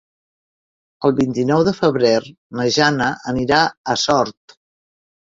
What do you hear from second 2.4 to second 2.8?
na